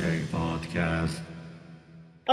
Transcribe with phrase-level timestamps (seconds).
[0.00, 0.06] は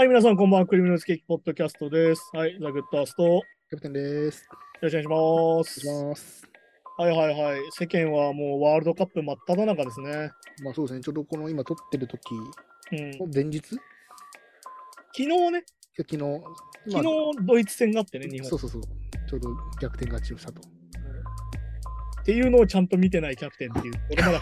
[0.04, 0.66] い、皆さん、こんばんは。
[0.68, 2.30] クリミナルスケーキポッドキャストです。
[2.32, 3.24] はい、ザ・グッドアースト。
[3.24, 4.48] よキャプテンです。
[4.80, 6.48] ろしくお願いします。
[6.96, 7.60] はいはいはい。
[7.72, 10.30] 世間はもうワールドカップ真っ只中ですね。
[10.62, 12.36] まあそうですね、ちょうどこの今撮ってる時
[12.92, 12.98] うん。
[13.34, 13.60] 前日？
[15.12, 15.64] 日ね、
[15.96, 16.40] 昨日、まあ
[16.88, 17.08] 昨日
[17.46, 18.48] ドイツ戦があってね、日本。
[18.48, 18.82] そうそうそう、
[19.28, 19.48] ちょうど
[19.82, 20.62] 逆転勝ちをしたと。
[22.26, 23.94] っていうのをちゃんと見てないキャプテンっていう。
[24.10, 24.40] 俺まだい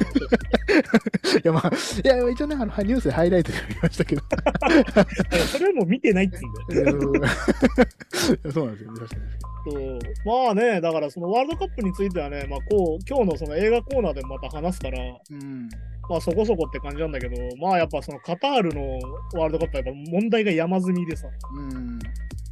[1.45, 4.23] や、まあ、いや、一応ね、あのニュースでハイライトで見ましたけど。
[5.52, 6.97] それはもう見てないっつうんだよ。
[6.97, 9.70] う んそうなんですよね、確かに。
[9.70, 15.69] そうまあね、だからそのワールドカップについてはね、まあこう、今日のその映画コーナーでまた話すから、うん。
[16.09, 18.98] まあそこそこって感じなんだけど、まあやっぱそのカタールの
[19.35, 21.98] ワールドカップはやっぱ問題が山積みでさ、うん。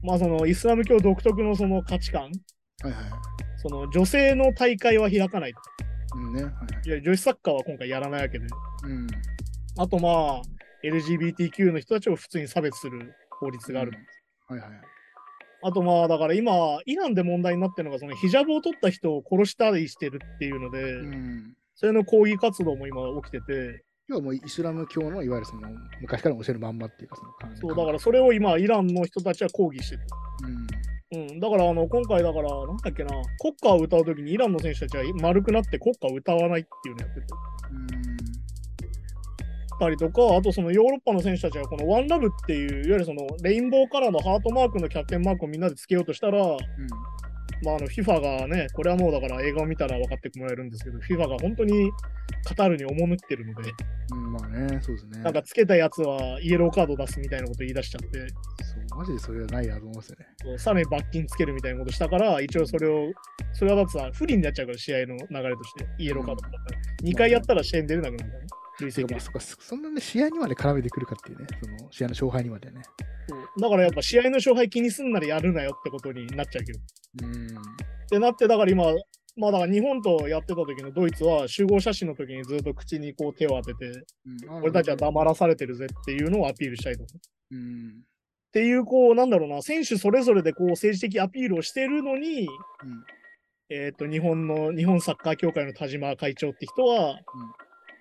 [0.03, 2.93] まあそのイスラム教独特のその価値観、はいはい。
[3.63, 5.55] その女性の大会は開かない。
[6.17, 6.43] うんね。
[6.45, 6.89] はいはい。
[6.89, 8.47] いや女子サッカーは今回やらないわけで。
[8.85, 9.07] うん。
[9.79, 10.43] あとまあ、
[10.85, 13.93] LGBTQ の人たちを普通に差別する法律がある。
[14.49, 14.71] はいはい。
[15.65, 16.53] あとまあ、だから今、
[16.87, 21.55] イランで問題になってるのが、そのヒジャブを取った人を殺したりしてるっていうので、うん。
[21.77, 25.69] それの抗議活動も今起きてて、要はもうイスラム教のいわゆるその
[26.01, 30.03] 昔から教えるまんまっていうかその感そう、だからそれを今、イランの人たちは抗議してる。
[30.45, 30.67] うん。
[31.13, 37.27] うん、だからあの今回だから、なんだっけな、国歌を歌うときにイランの選手たちは丸くなって国歌を歌わないっていうのをやってて。
[39.83, 46.57] たりとか、あとそのヨーロッパの選手たちはこのワンラブっていう、いわゆるそのレインボーカラーのハートマークのキャプテンマークをみんなでつけようとしたら、うん。
[47.63, 51.91] まあ、あの FIFA がね、これはもうだから映画を見たら分かってもらえるんですけど、FIFA が本当に
[52.45, 53.71] カタールに赴ってるので、
[54.13, 54.25] うん。
[54.25, 55.21] うん、まあね、そうですね。
[55.23, 58.19] なんかつけたやつはイエローカード出すみたいなこと言い出しちゃって、
[58.65, 60.17] そう、マジでそれはないなと思いますよ
[60.51, 60.59] ね。
[60.59, 63.13] さらに罰金つけるみたいなことしたから、一応それを、
[63.53, 68.47] それはだってさ、不利になっちゃうから、試合の流れとして、イエローカードだったら、2回やったら試合に出れなくなるからね、
[68.81, 72.83] 累積まあ、そっかそんなね、試合にまで絡めてくるかっていうね、その試合の勝敗にまでね。
[73.61, 76.81] だからやっぱ試合の勝敗気にすんならやるなよってことになっちゃうけど。
[77.23, 77.47] うん。
[77.47, 77.51] っ
[78.09, 78.85] てなって、だから今、
[79.37, 84.05] まあだから日本とやってた時のドイツは集合写真の時にずっと口にこう手を当てて、
[84.49, 87.05] うん、俺たちは黙らされてるぜっていうのをアピールしたいと。
[87.05, 87.07] っ
[87.53, 88.03] うん。
[88.53, 92.49] ていう、こう、なんだろうな、選手それぞれでこう政治的アピールをしてるのに、うん。
[93.71, 97.19] えっ、と、日本の、日本サッカー協会の田島会長って人は、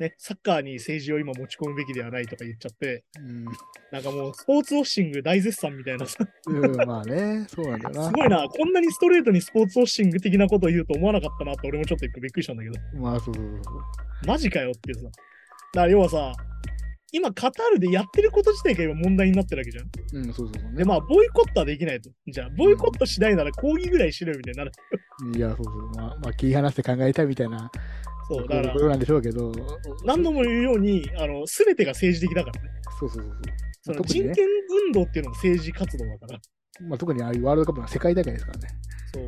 [0.01, 3.45] ね、サッカーに政治を今持ち込むべきではないとか言っちゃって、うん。
[3.91, 6.17] なんかもうスポーツウォッシング大絶賛みたいなさ、
[6.47, 8.05] うん、まあね、そうなんだよな。
[8.07, 14.27] すごいな、こんなにストレートにスポーツウォッシング的なことを言うと思わなかったなって俺もちょっとびっくりしたんだけど、まあ、そうそうそうそう。
[14.27, 15.03] マジかよっていうさ。
[15.03, 15.21] だか
[15.73, 16.33] ら要はさ、
[17.11, 20.25] 今カタールでやってること自体が今問題になってるわけじゃん。
[20.25, 20.75] うん、そうそうそう。
[20.75, 22.09] で、まあ、ボイコットはできないと。
[22.27, 24.71] じゃあ、ボイコットしないなら抗議ぐらいしろよみたいになる。
[25.35, 25.91] いや、そうそう。
[25.95, 27.69] まあ、まあ、切り離して考えたいみたいな
[28.31, 29.51] そう、だからこ、となんでしょうけど、
[30.05, 32.69] 何度も言うように、あの、すべてが政治的だからね。
[32.99, 33.33] そうそうそう
[33.83, 33.95] そそう。
[33.97, 34.47] 特にね、の人権
[34.85, 36.39] 運動っていうのも政治活動だから。
[36.87, 38.67] まあ、特にああいうワールドカップの世界大会ですからね。
[39.13, 39.27] そう。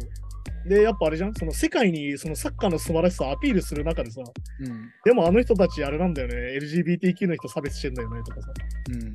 [0.67, 1.33] で、やっぱあれじゃん？
[1.33, 4.21] その世界にそのサッカーの素晴らしさをアピールする中でさ、
[4.59, 4.91] うん。
[5.03, 8.53] でもあの人たちあれなんだよね、LGBTQ の人差別してんだよねとかさ、
[8.89, 9.13] うん。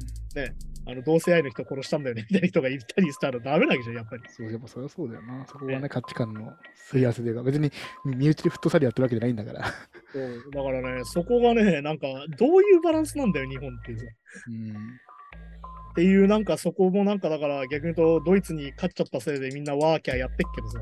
[0.91, 4.22] あの同性愛の人殺したんだよねみたいな人がいたりしたらダメなわけじゃん、やっぱり。
[4.28, 5.44] そう、やっぱそりゃそうだよな。
[5.47, 7.71] そこはねね、価値観のすり合わせで、別に
[8.05, 9.65] 身内でフットサルやってるわけじゃないんだから。
[10.12, 12.06] そうだからね、そこがね、なんか
[12.38, 14.05] どういうバランスなんだよ、日本っていうさ。
[14.49, 14.71] うん。
[14.71, 20.78] っていう、なんかそこもなんかだから逆に言うとドイツに勝っちゃったせいでみんなワーキャーやってっけどさ、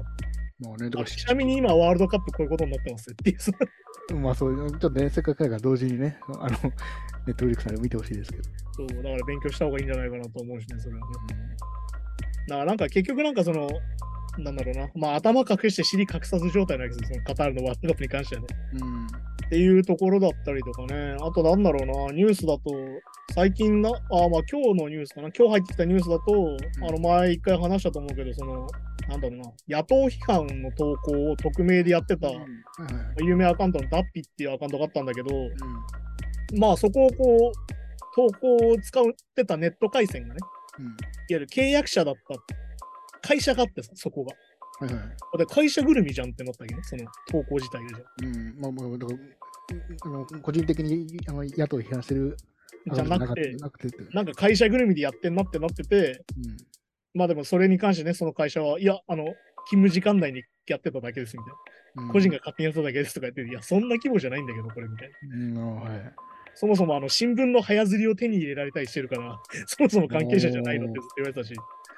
[0.58, 3.52] まあね、だあからちなみに今ワールドカップこういうことになってますっていうさ。
[4.14, 6.56] まあそう、ちょっとね、せっかくだから同時にね、あの、
[7.26, 8.44] ネットフリックスで見てほしいですけど。
[8.72, 11.06] そう、だから勉強した方がいいんじゃないかなと思うしね、それはね。
[12.48, 13.68] だからなんか結局なんかその、
[14.38, 18.46] なんだろうな、まあ頭隠して尻隠さず状態なわけですよ、そのカタールのワールドカップに関してはね。
[18.80, 19.06] うん。
[19.06, 22.62] っていうところだったりとかね、あとなんだろうな、ニュースだと、
[23.34, 26.56] 最近な、あまあ今日のニュースかな、今日入ってきたニュースだと、
[26.88, 28.66] あの前一回話したと思うけど、その、
[29.08, 32.28] なんだろうな、野党批判の投稿を匿名でやってた。
[33.22, 36.58] 有名アカウントのダッピっていうアカウントがあったんだけど、うん。
[36.58, 37.76] まあそこをこう、
[38.14, 39.04] 投稿を使っ
[39.34, 40.40] てたネット回線がね、
[40.78, 40.86] うん。
[40.86, 40.94] いわ
[41.28, 44.34] ゆる契約者だった会社があってさ、そこが。
[44.78, 45.00] はいは
[45.34, 45.38] い。
[45.38, 48.36] で、会社ぐるみじゃんってなったわけね、その投稿自体がじゃん。
[48.36, 48.60] うん。
[48.60, 49.18] まあまあ、だから、
[50.04, 52.36] あの個人的にあの野党を批判してる
[52.92, 53.96] じゃなくて、なくて。
[54.12, 56.24] なんか会社ぐるみでやってんなってなってて、
[57.16, 59.24] まあでもそれに関してね、その会社は、いや、あの、
[59.68, 61.52] 勤務時間内にやってただけですみたい
[61.96, 62.02] な。
[62.04, 65.36] うん、個人が勝手にやってただけですとか言って、いや、そんな規模じゃないんだけど、これみたいな。
[65.36, 66.12] うん、あはい。
[66.54, 71.54] そもそもあの新聞の早釣りを手に入れられたりしてるから、そもそも関係者じゃないのってずっと言われてたし、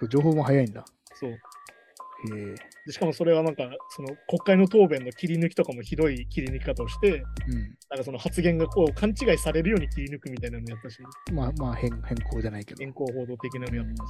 [0.08, 0.84] 情報も早いんだ。
[1.14, 1.38] そう。
[2.86, 7.22] でしかもそれはなんか、その国会の答弁の切り抜きとかもひどい切り抜き方をして、うん。
[7.90, 10.98] なんかその発言がこう勘違いされるように切り抜くみたいなのやったし、
[11.32, 12.78] まあまあ変、変更じゃないけど。
[12.78, 14.00] 健康報道的なのやったし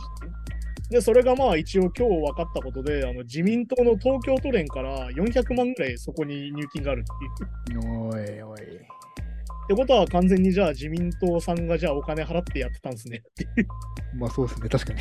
[0.91, 0.93] う。
[0.93, 7.81] で、それがまあ一応今日分かったことで、あの自民党の東京都連から400万ぐらいそこに入金があるっていう。
[7.83, 8.61] おいおい。
[8.63, 13.69] ってことは完全にじゃあ自民党さんがじゃあお金払ってやってたんですねっていう。
[14.17, 15.01] まあそうですね、確かに。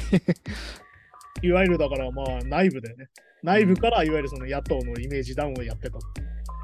[1.41, 3.07] いわゆるだからまあ内部だよね。
[3.43, 5.97] 内部からいわゆるその野党のイメージダウンをやってた。
[5.97, 5.99] ま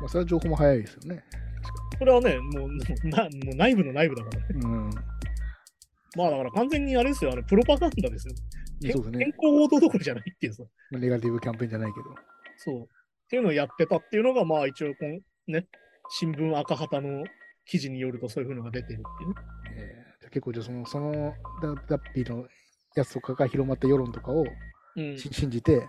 [0.05, 1.23] あそれは情報も早いですよね。
[1.99, 4.45] これはね、もうなもう内部の内部だからね。
[4.55, 4.89] うん。
[6.15, 8.33] まあだから完全にあれですよ、あのプロパガンダですよ。
[8.93, 9.27] そうですね健。
[9.27, 10.63] 康報道どころじゃないっていうさ。
[10.91, 12.05] ネガティブキャンペーンじゃないけど。
[12.57, 12.81] そう。
[12.83, 12.87] っ
[13.29, 15.67] ていうのをやってたっていうのが、まあ一応このね、
[16.09, 17.23] 新聞赤旗の
[17.65, 19.35] 記事によるとそういうのが出てるっていうね。
[19.77, 20.03] えー
[20.33, 22.47] 結構じゃあその、そのダダッピーの
[22.95, 24.45] やつとかが広まった世論とかを
[24.95, 25.87] 信じて、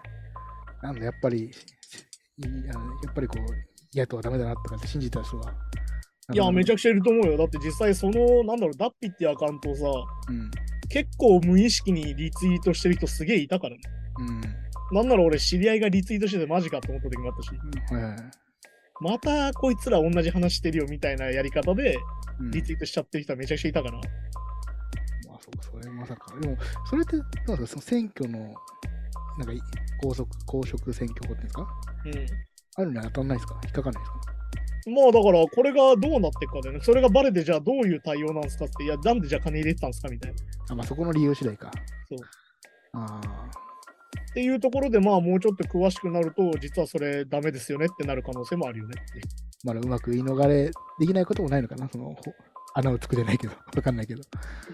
[0.82, 1.50] なんだ、やっぱり、
[2.38, 5.52] やっぱりこう、野党はダメだなとかって信じた人が。
[6.32, 7.36] いや、めちゃゃくちゃいると思うよ。
[7.36, 9.84] だって実際その、なんだろう、ダッピってアカウントをさ、
[10.28, 10.50] うん。
[10.88, 13.80] 結構無意識にリツイートしてる人すげえいたからね。
[14.18, 14.96] うん。
[14.96, 17.50] なんなら俺知り合いがリツイートしててマジかと思った時もあったし、
[17.94, 18.22] はいはいはい。
[19.00, 21.96] またこいつら同じ話してるよみたいなやり方で
[22.38, 24.00] うんリツイートしちゃってる人はめちゃくちゃいたから。
[25.56, 26.38] まあ、それまさか。
[26.40, 26.56] でも、
[26.88, 27.16] それって、
[27.46, 28.54] どうですか、その選挙の、
[29.38, 29.60] なんかい、
[30.02, 31.68] 公職、公職選挙法っていうんですか？
[32.06, 32.26] うん。
[32.76, 33.60] あるには当たんないですか？
[33.64, 34.20] 引っかかんないですか？
[34.86, 36.80] まあだから、これがどうなっていくかだよね。
[36.82, 40.36] それがバレて、じゃあどういう対応なんですかって、いや、なんでじゃあ金入れてたんですかみたいな。
[40.36, 40.38] っ
[40.70, 41.70] あ、まあ、そこの理由次第か。
[42.08, 42.18] そう。
[42.92, 43.50] ああ。
[44.34, 49.20] ていうところで、まあもうちょっと詳しくなると、実はそれダメですよねってなる可能性もあるよねって。
[49.64, 52.14] まだうまく言い逃れできないこともないのかなその、ほ
[52.74, 54.22] 穴を作れないけど、 わかんないけど。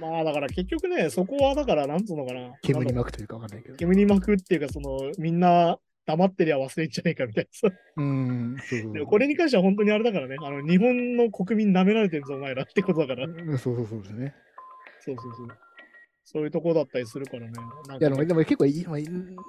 [0.00, 2.52] まあだから結局ね、そこはだから、なんつうのかな。
[2.62, 3.76] 煙に巻くというかわかんないけどう。
[3.76, 7.76] 煙に巻くっていうか、その、みんな黙ってりゃ忘れんじゃねえかみたいなさ。
[7.96, 13.26] うーん、そうそうでもこれに関しては本当にあれだからね、あの日本の国民舐められてるぞ、お前らってことだから。
[13.26, 14.34] うんそうそうそうですね。
[15.00, 15.48] そうそうそう。
[16.24, 17.52] そういうとこだったりするからね。
[17.88, 19.06] なんいや、かでもでも結構いい、まあ、い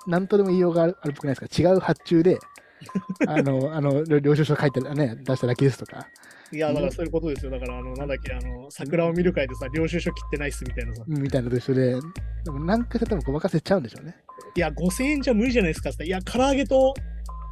[0.07, 2.39] なんとでも言いようがあるあるっぽくないですか違う発注で、
[3.27, 6.07] あの、あの、領収書書いて、ね、出しただけですとか、
[6.53, 7.51] いや、だからそういうことですよ。
[7.51, 11.03] だから、あの、なんだっけ、あの、桜を見る会でさ、領収書切ってないっすみたいなさ。
[11.07, 11.95] みたいなのと一緒で、
[12.43, 14.15] でも何回やってもごまかせちゃうんでしょうね。
[14.55, 16.93] いや、5000円じゃ無理じゃないですかって言ったらいや、唐揚げと、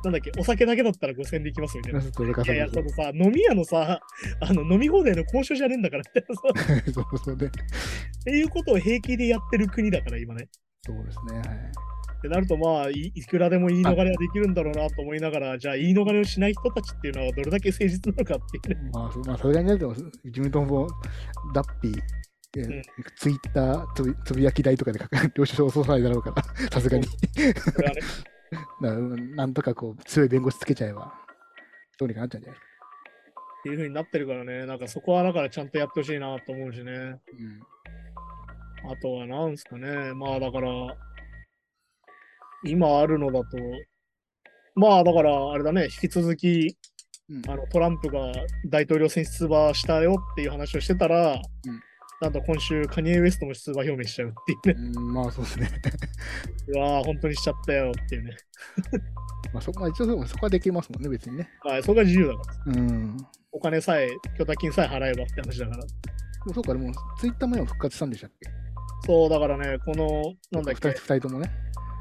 [0.04, 2.00] なんだっけ、お酒だけだったら5000円でいきますみたいな。
[2.02, 2.04] い
[2.48, 4.02] やいや、そのさ、飲み屋のさ、
[4.42, 7.48] あの、飲み放題の交渉じゃねえんだからみたいなさ、 そうそうで。
[7.48, 7.50] っ
[8.24, 10.50] ていうことを平気でやってる国だから、今ね。
[10.86, 11.40] そうですね。
[11.40, 11.72] はい。
[12.20, 18.90] ってなると、まあい、いくらでも言い逃れはできるんだろうなと思いながら、じゃあ、言い逃れをしない人たちっていうのはどれだけ誠実なのかっていうね。
[18.94, 19.96] まあ、まあ、それがになると、
[20.26, 20.88] 自民党も、
[21.54, 22.02] ダッピー、
[22.58, 22.82] えうん
[23.16, 27.06] ツイッターつぶつぶやき台とかで書か領収書を押さないだろうから、さすがに。
[27.06, 27.12] こ
[27.82, 28.02] れはね。
[28.52, 31.14] だからなんとかこう、強い弁護士つけちゃえば、
[32.00, 32.60] どうにかなっちゃうんじゃない？
[32.60, 32.64] っ
[33.64, 36.92] ていう風になってるからね、なんかそこはだからちゃんとやってほしいなと思うしね。
[36.92, 37.20] うん。
[38.84, 40.72] あとはなんすかね、まあだから、
[42.66, 43.58] 今あるのだと、
[44.76, 46.78] まあだからあれだね、引き続き
[47.30, 48.32] うんあのトランプが
[48.66, 51.42] 大統領選出馬したよっていう話をしてたら、うん
[52.22, 54.90] なんと今週カニエ・ウエストも出馬表明しちゃうっていうね。
[54.98, 55.70] うん、まあそうですね。
[56.68, 58.36] うわー本当にしちゃったよっていうね。
[59.54, 61.50] まあそこまあ一応そこはできますもんね、別にね。
[61.64, 62.74] まあそこが自由だから。
[62.74, 63.16] うん。
[63.16, 65.78] でお金さえ、許諾金さえ払えばって話だから。
[65.78, 68.50] もそうか、でもツイッターも今復活したんでしたっけ？
[69.06, 70.90] そう、だからね、この、なんだっけ？
[70.90, 71.52] 二人、二人ともね。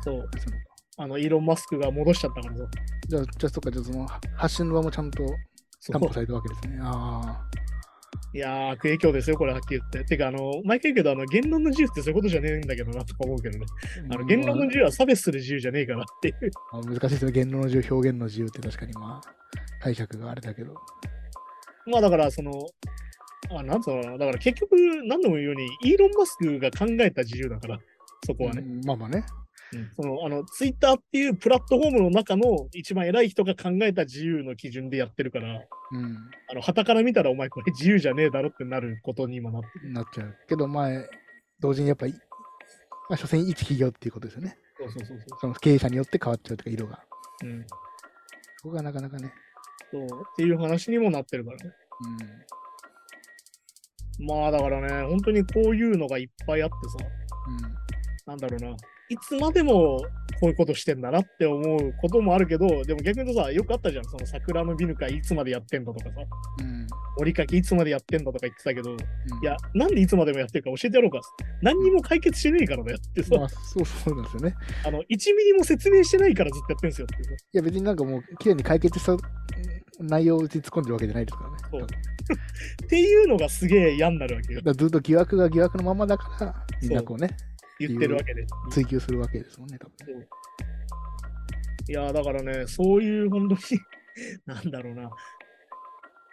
[0.02, 0.28] そう、
[0.98, 2.64] あの、イーロン・マスクが戻しちゃったからさ。
[3.08, 5.24] じゃあ、じゃあ、そっか、じゃあそのは発信の場もちゃんと
[5.80, 6.78] そう担保されたわけですね。
[6.82, 7.40] あ
[8.34, 10.04] いやー、悪影響ですよ、これはっきり言って。
[10.04, 13.64] てか、あの、毎回言うけど、あの、言論の自由ってそういうことじゃねえんだけどなとか思うけどね。
[14.10, 14.14] あ。
[14.14, 16.50] あの、言論の自由は差別する自由じゃねえからっていう。
[16.72, 17.32] まあ難しいですね。
[17.32, 20.74] 言論の自由、表現の自由って確かにまあ、解釈があれだけど。
[21.86, 22.52] まあ、だから、その、
[23.50, 24.18] あ、なんつうのかな。
[24.18, 27.78] だから結局、何度も言うように、イーロン・マスクが考えた自由だから、
[28.26, 28.62] そこはね。
[28.62, 29.24] うんまあまあね。
[29.72, 35.62] うんその、あの、ツイッターっていうプラットフォームの中の一番偉い人が考えた自由の基準でやってるから、
[35.92, 36.16] うん。
[36.50, 39.92] あの、旗から見たらお前これ自由じゃねえだろってなることに今なってる。
[39.92, 40.36] なっちゃう。
[40.48, 40.90] けど、まあ、
[41.60, 42.14] 同時にやっぱり、
[43.10, 44.56] まあ、所詮一企業っていうことですよね。
[44.78, 47.04] そうそうそうそその経営者によって変わっちゃうというか、色が。
[47.44, 47.46] う。
[47.46, 47.66] うん。
[48.56, 49.32] そこがなかなかね。
[49.90, 50.04] そう。
[50.04, 51.72] っていう話にもなってるからね。
[54.18, 57.08] まあだからね、本当にこういうのがいっぱいあってさ、
[57.48, 57.54] うん。
[57.54, 57.74] うん。
[58.26, 58.76] なんだろうな。
[59.10, 60.02] いつまでも
[60.40, 66.20] こういうことしてんだなって思うこともあるけど、でも逆に言うとさ、よくあったじゃん、その桜のビヌ会いつまでやってんだとかさ、
[66.60, 66.86] うん。
[67.20, 69.00] 折りかけいつまでやってんだとか言ってたけど、いうん
[69.42, 71.20] や、なんでいつまでもやってるか教えてやろうか。
[71.62, 74.54] 何にも解決してねえからだよってさ、まあ、そうそうなんですよね。
[74.84, 77.30] あの、1ミリも説明してないからずっとやってんすよってさ。
[77.30, 79.16] いや、別になんかもう、綺麗に解決した
[80.00, 81.56] 内容を突っ込んでるわけじゃないですからね。
[81.70, 81.82] そう
[82.84, 84.64] っていうのがすげえ嫌になるわけよだ。
[84.64, 87.30] からずっと疑惑が疑惑のままだから、みんなこうね、
[87.78, 88.46] 言ってるわけで。
[88.70, 90.26] 追求するわけですもんね、多分ね。
[91.88, 93.60] いや、だからね、そういう本当に、
[94.46, 95.10] なんだろうな。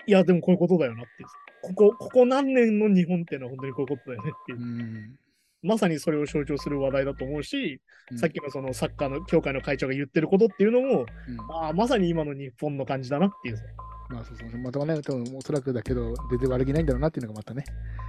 [0.07, 1.29] いや、でもこういうことだよなっていう。
[1.61, 4.61] ここ、ここ何年の日本っていうのは本当にこういうことだよねっていうう。
[4.61, 5.19] ん。
[5.65, 7.81] まさにそれを象徴する話題だと思うし、
[8.11, 11.05] うんさっきのそのサッカーの協会の会長が言ってることっていうのも、うん
[11.51, 13.63] ああ、まさに今の日本の感じだなっていうさ。
[14.09, 14.59] まあそうそうそう。
[14.61, 17.63] またね、多分おそらくだけど、全然悪気ないんだろうなっていうのがまたね。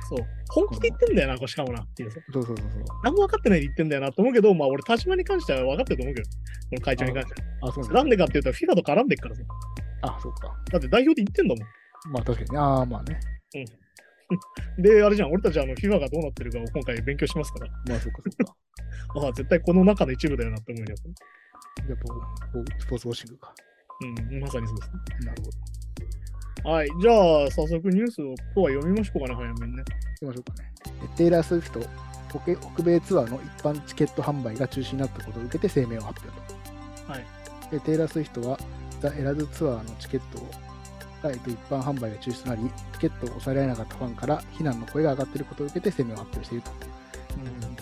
[0.09, 0.19] そう。
[0.51, 2.21] 本気で言ってんだよな、しかもなっていうさ。
[2.31, 2.85] そうそうそうそう。
[3.03, 6.37] 何も分かってないで言ってんだよなと思うけど、まあ俺、田島に関しては分かってると思うけど、こ
[6.73, 7.69] の会長に関しては。
[7.69, 9.43] あ、そうなんでかって言うと、FIFA と絡んでっからさ。
[10.03, 10.55] あ、そうか。
[10.71, 12.13] だって代表で言ってんだもん。
[12.13, 12.59] まあ確かにね。
[12.59, 13.19] ああ、まあね。
[14.79, 17.71] で、あれじゃん、俺たちあの FIFA がどうなってるかを今回勉強しますから。
[17.89, 18.57] まあそうかそうか。
[19.27, 20.95] ああ、絶対この中の一部だよなって思うよ。
[21.89, 22.05] やっぱ
[22.79, 23.55] スポーツウォッシングか。
[24.03, 25.27] うん、まさにそうですね。
[25.27, 25.77] なるほど。
[26.71, 29.85] はい、じゃあ、早速ニュースを今日は読みましょうかね、早めにね。
[29.87, 30.73] 行きましょうかね。
[31.05, 31.81] えテイラー・スウィフト、
[32.29, 36.55] 北北米ツアーの一般チケット販売が中止になったことを受けて声明を発表
[37.07, 37.13] と。
[37.13, 37.25] はい。
[37.71, 38.59] でテイラー・スウィフトは、
[39.01, 40.66] ザ・エラズツアーのチケットが、
[41.31, 42.63] えっと、一般販売が中止となり、
[42.95, 46.97] チケットを抑えられなかったファンから非難の声が上がっていることを受けて声明を発表していると。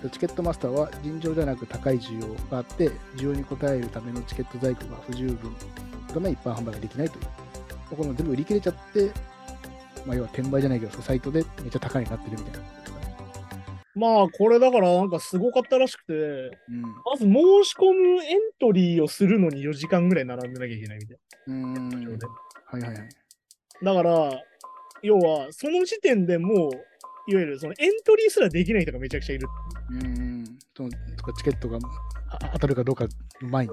[0.03, 5.57] でチケットマスターは尋常じゃなく高い需要があって、需要に応えるためのチケット在庫が不十分の
[6.13, 7.25] ため一般販売ができないという。
[7.91, 9.11] これも全部売り切れちゃって、
[10.05, 12.85] まあ、要は転売じゃないけど、サイトでめっちゃ高いになってるみたいな。
[13.95, 16.83] まあ、これだからなんかすごかったらしくて、うん。
[16.83, 17.33] まず申
[17.65, 21.89] し込むエントリーをするのに4時間ぐらい並んでなきゃいけないみたいうーん。
[21.89, 22.27] な状態で。
[22.67, 23.09] はいはいはい。
[23.83, 24.43] だから、
[25.03, 26.71] 要は、その時点でもう、
[27.27, 29.49] いわゆるそのエントリーすらできない人がめちゃくちゃいる。
[29.91, 30.45] うーん。
[30.75, 31.79] とかチケットが
[32.29, 33.07] あ当たるかどうか
[33.41, 33.73] の前に。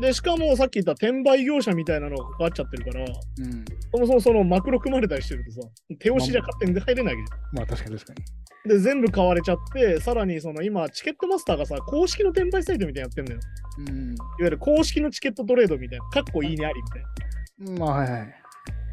[0.00, 3.64] で、しかもさっき言った転売業者みたいなのが関わっちゃってるから、うん。
[3.92, 5.68] そもそもそのマクロ組まれたりしてるとさ、
[5.98, 8.24] 手押しじゃ勝手に入れないわけじまあ確かに確かに。
[8.64, 8.78] ゃん。
[8.78, 13.40] で、全部買われちゃって、さらにその今、チケットマスターがさ、公式の転売サイトみたいなのやってんだよ。
[13.78, 14.14] うん。
[14.14, 17.86] いわゆる公式のチケットトレードみたいな、かっこいいねありみたいな。
[17.86, 18.39] まあはいはい。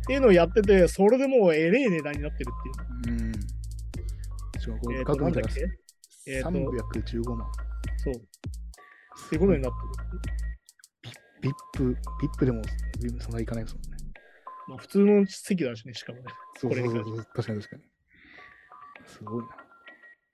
[0.07, 2.49] っていうのをやってて、それでもうえれえ値段になってる
[3.03, 3.17] っていう。
[3.17, 3.33] うん。
[4.61, 6.31] しかもこれ、えっ、と、額だっけ？
[6.31, 7.51] えっ、と、315万。
[7.97, 8.13] そう。
[8.13, 9.73] っていうことになっ
[11.03, 11.11] てる。
[11.41, 12.61] ビップ、ビップでも
[13.19, 13.97] そんないかないですもんね。
[14.69, 16.25] まあ、普通の席だしね、しかもね。
[16.57, 17.17] そうそうそうこそう。
[17.17, 17.83] 確かに確かに。
[19.07, 19.49] すごいな。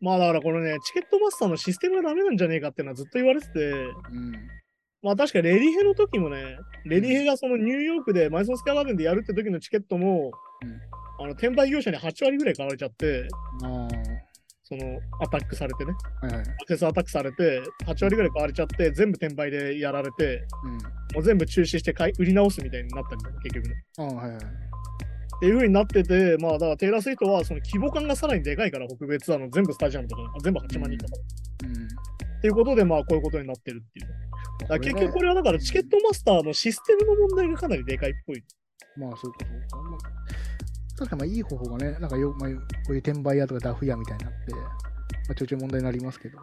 [0.01, 4.33] まあだからこのね、チケットマスターのシステムがダメなんじゃねえかっていうのはずっと言われてて、うん。
[5.03, 10.31] まあ確かレディヘの時もね、レディヘがそのニューヨークでマイソンスカイガーデンでやるって時のチケットも、
[11.19, 13.27] あの転売業者に8割ぐらい買われちゃって、
[13.63, 13.87] あ
[14.63, 16.41] そのアタックされてね、あ、はいはい。
[16.41, 20.71] アクセスアタックされて、8割ぐらい買われちゃって、全部転売でやられて、うん。
[20.73, 20.79] も
[21.19, 23.75] う全部中止して買い売り直すみたいになったんだよね、結局ね。
[23.97, 24.37] はいはい。
[24.37, 24.39] っ
[25.39, 31.19] ていう風になってて、まあだからテイラー・スイートはその規模感がさらにでかいから、北米ツアーの全部スタジアムとか、あ全部8万人とか。
[31.65, 31.87] うん。
[32.43, 34.67] っていうことで、まあこういうことになってるっていう。
[34.67, 38.43] だ結局これはだからチケットマスターのシステムの問題がかなりでかいっぽい。
[38.97, 39.89] まあ、そうか、そうか。
[39.89, 39.99] まあ、
[40.97, 42.55] 確かにまあいい方法がね、なんかよ、まあ、こ
[42.89, 44.59] ういう転売屋とかダフ屋みたいになって、ま
[45.29, 46.37] あ、ちょいちょい問題になりますけど。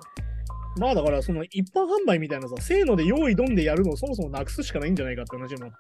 [0.78, 5.76] まあだからその一般販売みたいなさ、せーので用意どんでやるのをそもそもなくすしかないんじゃないかって話になって。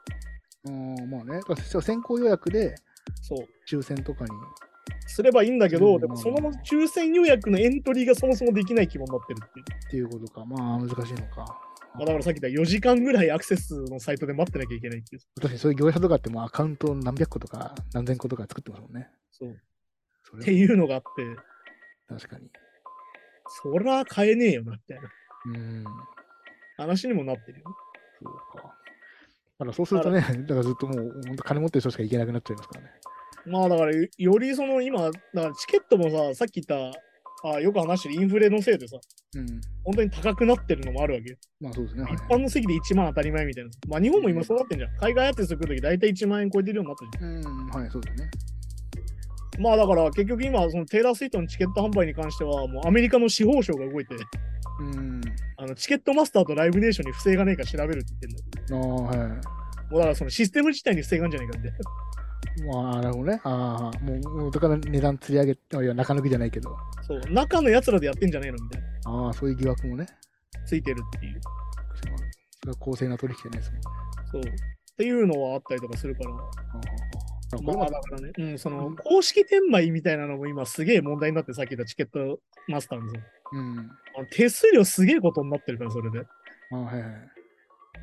[0.66, 1.40] うん、まあね、
[1.80, 2.74] 先行予約で
[3.22, 3.48] そう。
[3.66, 4.30] 抽選とかに、
[5.06, 9.64] すればいいんだけど、うんでもその抽選予約のエントリーがそもそもできない規模になってるっていう。
[9.86, 10.44] っていうことか。
[10.44, 11.60] まあ、難しいのか。
[11.94, 15.22] まあ、だからさっき言った4時間ぐらいアクセスのサイトで待ってなきゃいけないっていう。
[15.36, 19.08] 確かにそういう業者とかってもうアカウント何百個とか何千個とか作ってますもんね。
[19.32, 19.60] そう。
[20.22, 21.08] それっていうのがあって、
[22.08, 22.48] 確かに。
[23.62, 25.10] そら買えねえよな、みたいな
[25.46, 25.84] うん。
[26.76, 27.64] 話にもなってるよ。
[28.22, 28.62] そうか。
[28.62, 28.72] だ
[29.58, 32.92] からそうするとね、だからずっともう本当金持ってる人しか行けなくなっちゃいますからね。
[33.46, 36.98] まあだからよよりその今、だからチケットもさ、さっき言った、
[37.42, 38.98] あよく話してるインフレのせいでさ、
[39.34, 39.46] うん。
[39.84, 41.36] 本当に高くなってるのもあるわけよ。
[41.60, 42.02] まあそうですね。
[42.02, 43.70] はい一般の席で1万当たり前みたいな。
[43.88, 44.96] まあ日本も今そうなってんじゃん。
[44.96, 48.30] 海外アーティスト来るとき大体1万円超えてるようになったじうん、はい、そうですね。
[49.56, 49.62] ゃん。
[49.62, 54.14] まあだから結局今、そのテイラー・スイートのチケット販売に関しては、もうアメリカの司法省が動いて、
[54.80, 55.20] うん。
[55.56, 59.10] あのチケットマスターとライブネーションに不正がねえか調べるって言ってんだよ。
[59.10, 59.28] ああ、はい。
[59.28, 59.36] も
[59.92, 61.78] うだからそのシステム自体に不正があるんじゃないかみたいな。
[62.66, 63.40] まあ、なるほどね。
[63.44, 66.76] ああ、もう、だから値段釣り上げ、いや、中抜きじゃないけど。
[67.02, 68.88] そう、中の奴らでやってんじゃねえのみたいな。
[69.04, 70.06] ああ、そういう疑惑もね。
[70.66, 71.40] ついてるっていう。
[72.60, 73.82] それは公正な取引じゃないですもんね。
[74.32, 74.40] そう。
[74.42, 76.30] っていうのはあったりとかするから。
[76.30, 76.36] あ
[77.52, 82.38] あまあだからね、うん、その公式転売みたいなのも今すげえ問題になってさっき言ったチケット
[82.68, 83.18] マスターのさ
[83.52, 83.90] うん。
[84.30, 86.20] 手数料すげえことになってるから、それで。
[86.72, 87.39] あはいはい。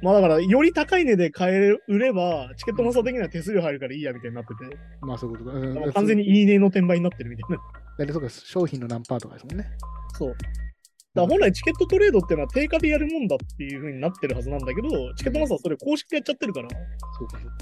[0.01, 5.57] まあだから、より高い値で買える、売れば、チケットマスター的には手数料入るからいいやみたいになってて、まあそういうことか。
[5.57, 7.57] うん完全にいいねの転売になってるみたいな。
[7.97, 9.65] 大体そうか、商品の何パーとかですもんね。
[10.17, 10.35] そう。
[11.15, 16.77] だ本来チケットトレードっていうのは定価でやるもんだっていう風になってるはずなんだけど、チケットマスターはそれ公式でやっちゃってるから、だ
[17.17, 17.55] そうかそうか。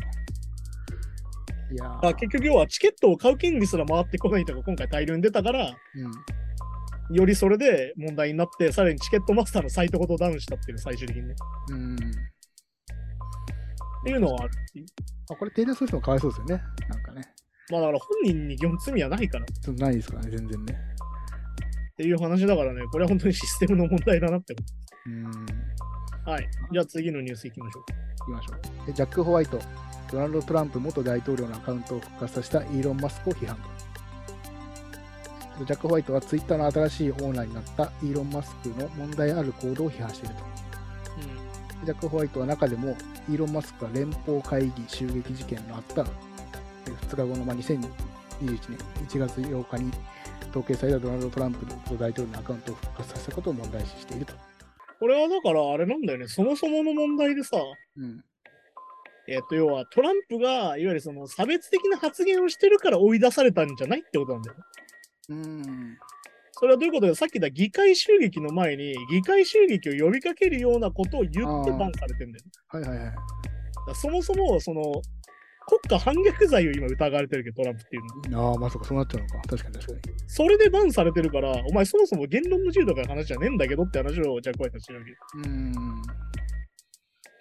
[1.72, 1.78] い
[2.08, 5.76] や結局要はチケットを買う権利すら回ってこないとか今回大量に出たから、うん。
[7.12, 11.36] よりそれで問題になって、さらにチケットマスターのサイトごとダウンしたっていう最終的にね。
[11.70, 11.96] うん。
[11.96, 11.98] っ
[14.04, 14.86] ていうのはあるっていう。
[15.32, 16.64] あ、これ、テイラー・スウィフトもかわいそうですよね。
[16.90, 17.22] なんかね。
[17.72, 20.78] まあだから本人に基本罪はないからないですからね、全然ね。
[21.98, 24.64] ていう話だからね、これは本当にシステムの問題だなってこ
[25.08, 25.46] うん。
[26.26, 26.32] と。
[26.32, 26.48] はい。
[26.72, 27.84] じゃあ次のニュースいきましょう。
[28.20, 28.88] 行きましょう。
[28.88, 29.60] でジャック・ホワイト、
[30.12, 33.85] ドナルド・トランプ元大統領のアカウントを復活させたイーロン・マスクを批判と。
[35.60, 40.44] ジャック・ホワイトはツイッターの新しいオーナーになったイーロン・マスクの問題ある行動を批判していると。
[41.86, 42.98] ジャック・ホワイトは中でも、
[43.30, 46.08] イーロン・マスクが連邦会議襲撃事件のあった2
[47.10, 47.88] 日後の、まあ、2021
[48.42, 48.60] 年
[49.08, 49.92] 1月8日に
[50.50, 54.34] 統計されたドナルド・トランプ元大統領のアカウントを復活させたことを問題視していると。
[55.00, 57.58] これはだからあれなんだよね、そもそもの問題でさ、
[57.98, 58.24] うん。
[59.28, 64.64] えっ、と、要はトランプが、いわゆるその差別的な発言をしてるから追い出されたんじゃないってことなんだよね。
[65.30, 65.98] うん。
[66.52, 72.52] それはどういうことで、さっき言った議会襲撃の前に、議会襲撃を呼びかけるようなことを言ってバンされてんだよね。
[72.70, 73.16] はいはいはい。
[73.88, 74.82] だそもそも、その、
[75.68, 78.52] 国家反逆罪を今疑われてるけど、トランプっていうのは。
[78.52, 79.42] ああ、まあそうか、そうなっちゃうのか。
[79.50, 80.00] 確かに確かに。
[80.28, 85.12] それでバンされてるから、お前そもそも言論の自由とかの話じゃねえんだけどって話を、じゃあこうやってしてるわけ。
[85.12, 85.76] うーん。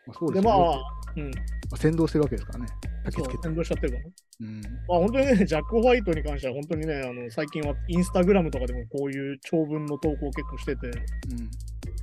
[0.06, 0.52] まあ、そうでで、すね。
[0.52, 2.66] まあ先導してるわけですからね。
[3.10, 4.12] 先導しちゃってるからね。
[4.40, 4.60] うん。
[4.60, 10.94] まあ本当にね、 ジャック・ホワイトに関しては本当にね、あの最近はインスタグラムとかでもこういう長文の投稿を結構してて、うん。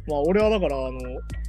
[0.08, 1.00] まあ俺はだから、あの、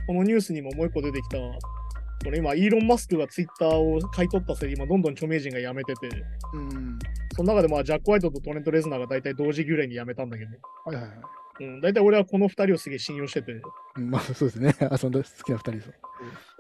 [0.07, 6.09] このニュースにももう一個出てきた、これ今、イーロン・マスクがツイッターを買い取ったせいで今どんどん著名人が辞めてて、
[6.55, 6.99] うん。
[7.35, 10.51] その中でまあジャック・ホワイトとトレント・レズナーが大体同時ぐらいに辞めたんだけど、
[10.85, 11.42] はいはいはい。
[11.63, 13.53] うん、大体俺はこの二人をすげえ信用してて、
[13.97, 14.75] うん、まあそうですね。
[14.81, 15.93] 遊んだ好きな二人です。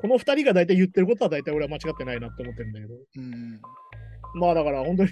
[0.00, 3.60] この二人が大体言ってることは大体俺は間違ってないなって思ってるんだけど、うん。
[4.34, 5.10] まあだから本当に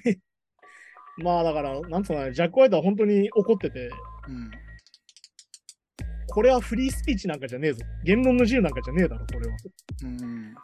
[1.23, 3.91] まあだから、なんつうのかな、ジャック・ホワイトは本当に怒ってて、
[4.29, 4.51] うん。
[6.29, 7.85] これはフリースピーチなんかじゃねえぞ。
[8.05, 9.57] 言論の自由なんかじゃねえだろ、これは。
[10.05, 10.55] うん。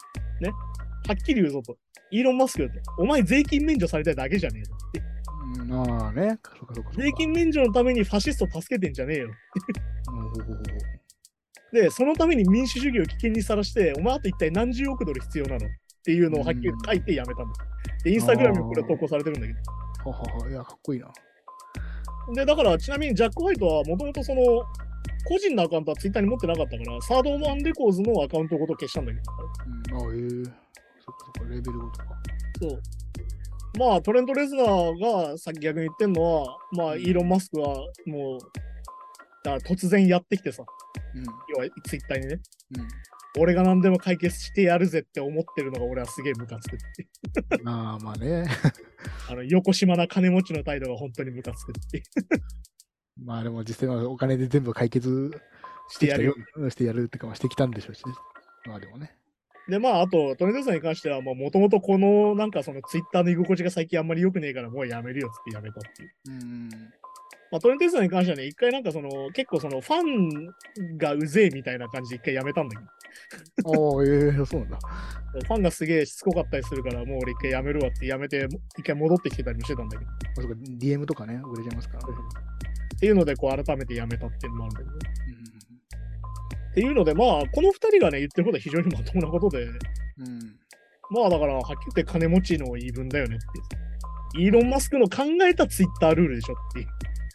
[1.08, 1.76] はっきり言うぞと。
[2.10, 2.74] イーロン・マスクよと。
[3.02, 5.15] お前税金免除されたいだけじゃねえぞって。
[5.58, 6.28] うん、ああね。
[6.28, 6.90] そうかそうかそうか。
[6.96, 9.30] 税金免除のためにファシスト助けてんじゃねえよ。
[11.72, 15.66] で、そのために民主主義を危険にさらして、お前あと一体何十億ドル必要なの？
[15.66, 15.68] っ
[16.06, 17.58] ていうのをはっきり書いてやめたんだ。
[18.04, 19.58] で、インスタグラムにこれ投稿されてるんだけど。
[20.06, 20.48] うははは。
[20.48, 21.10] いや、かっこいいな。
[22.32, 24.42] で、だからちなみにジャック・ホワイトはもともとその、
[25.28, 29.32] 個人のアカウントはツイッターに持ってなかったから、サードワンレコーズのアカウントごと消したんだけど。
[29.98, 30.06] うん。
[30.06, 30.52] ああ、ええ
[31.04, 32.04] そっかそっか、レベルごとか。
[32.60, 32.80] そう。
[33.76, 38.38] まあ、トレント・レズナーがさっき逆に言ってんのは、まあ、イーロン・マスクはもう、
[39.44, 40.64] だから突然やってきてさ、
[41.14, 41.24] うん。
[41.24, 42.40] 要はツイッターにね、
[42.76, 42.88] うん。
[43.38, 47.62] 俺が何でも解決してやるぜって思ってるのが俺はすげえムカつくって。
[47.62, 48.46] まあまあね。
[49.28, 52.02] あの、横島な金持ちの態度が本当にムカつくって。
[53.22, 55.30] まあでも実際はお金で全部解決
[55.88, 56.34] してやるよ。
[56.56, 58.12] うんしてやるってか、まあしてきたんでしょうしね。
[58.66, 59.15] まあでもね。
[59.68, 66.10] で、まあ、あと、トレント・レズナーに関しては、もともとこの、なんかそのツイッターの居心地が最近あんまり良くねえからもうやめるよっつってやめたっていう。
[66.28, 66.68] うん。
[67.50, 73.96] まあ、トレント・レズナーに関してはね、一回なんかその、結構その、ファンがうぜえみたいな感じで一回やめたんだけど。
[73.96, 74.78] ああ、ええそうなんだ。
[75.32, 78.46] ファンがすげえしつこかったりするから、もう俺一回やめるわってやめて、
[78.78, 80.10] 一回戻ってきてたりもしてたんだけど。
[80.10, 82.14] あそうか、DM とかね、売れちゃいますからね。
[82.94, 85.10] っていうので、こう改めてやめたっていうのもあるんだけど。
[85.40, 85.45] うん
[86.76, 89.78] っていうので、まあ、この二人がね、言ってることは非常にまともなことで、うん。
[91.10, 94.38] まあだから、はっきり言って金持ちの言い分だよねって。
[94.42, 96.86] イーロン・マスクの考えたツイッタールールでしょっていう。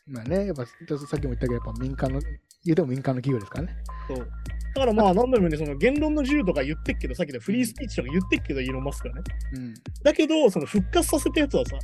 [0.05, 0.71] まあね、やっぱ、さ
[1.17, 2.21] っきも言ったけど、やっぱ民間の、
[2.63, 3.75] 言うても民間の企業ですからね。
[4.07, 4.17] そう。
[4.17, 9.21] だからまあ、何度も言うように、その言論の自由とか言ってっけど、さっきのフリースピーチとか言ってっけど、イーロン・マスクはね。
[9.55, 9.73] うん。
[10.03, 11.79] だけど、その復活させたやつはさ、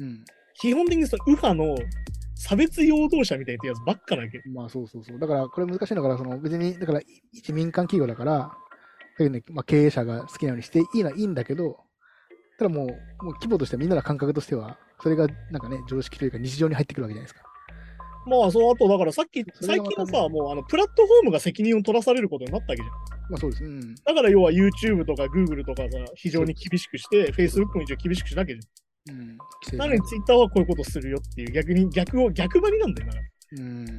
[0.00, 0.24] うん。
[0.54, 1.76] 基本的にその右派の
[2.42, 4.44] 差別陽動者みたいなやつばっかだけど。
[4.52, 5.18] まあそうそうそう。
[5.20, 7.00] だからこれ難しいのが、その別に、だから
[7.32, 8.52] 一民間企業だから、
[9.50, 11.78] まあ、経営者が好きなようにしていいのはいいんだけど、
[12.58, 17.48] ただもう、もう規模としてはみんなの感覚としては、それがなんかね、常識というか日常に入ってくるわけじゃないですか。
[18.26, 22.88] まあ、そう、あと、だからさっき、最近はさ、もう、あの、プラットフォームが責任を取らされることになったわけじゃん。
[23.30, 23.64] まあそうです。
[23.64, 23.94] うん。
[23.94, 28.81] だから、要は YouTube とか Google とかさ、非常に厳しくして、Facebook も一応厳しくしたわけじうん。
[29.10, 29.76] ゃん。
[29.76, 33.24] なのに Twitter はこういうことするよっていう、逆に、逆を、逆張りなんだよ、だから。
[33.58, 33.86] うん。
[33.86, 33.92] だ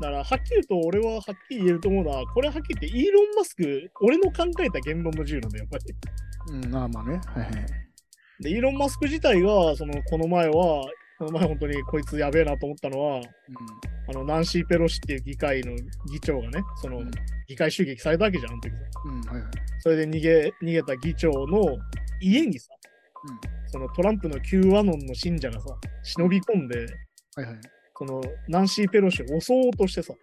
[0.00, 5.86] から、はっきり言うと、俺ははっきり言えると思うのは、これははっきり言って、イーロン・マスク、俺の考えた言論の自由なんだよ、やっぱ
[6.52, 6.58] り。
[6.64, 7.20] うん、まあまあね。
[7.26, 7.52] はいはい。
[8.40, 10.84] で、イーロン・マスク自体が、その、この前は、
[11.18, 13.20] この前本当にこいつやべえなと思ったのは、
[14.08, 15.74] あの、ナンシー・ペロシっていう議会の
[16.12, 17.10] 議長がね、そのうん、
[17.48, 18.78] 議会襲撃されたわけじゃん、あの時さ。
[19.04, 19.16] うん。
[19.16, 19.52] うん、はいはい。
[19.80, 21.76] それで逃げ、逃げた議長の
[22.20, 22.68] 家にさ、
[23.70, 25.66] そのトランプの Q アノンの信者がさ、
[26.02, 27.44] 忍び込んで、うん。
[27.44, 27.60] はいはい。
[27.96, 30.18] その、ナンシー・ペロシを襲おうとしてさ、う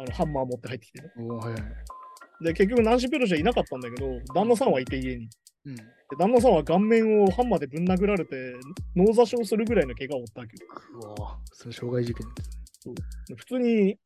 [0.00, 1.10] あの、ハンマー持って入ってきてね。
[1.16, 2.44] はいはい。
[2.44, 5.28] で、結局ナンシー・ペロシはいなかったんだけど、旦那さんはいて家に。
[5.64, 5.76] うん。
[5.76, 5.82] で
[6.18, 8.54] 旦那さんは顔面をハンマーでぶん殴られて、
[8.94, 10.68] 脳挫傷するぐらいの怪我を負ったわけよ。
[11.16, 12.62] うわそれ傷害事件です。
[13.36, 13.96] 普通に